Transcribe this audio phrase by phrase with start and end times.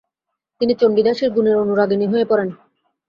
[0.61, 2.49] তিনি চণ্ডীদাসের গুণের অনুরাগিণী হয়ে পড়েন।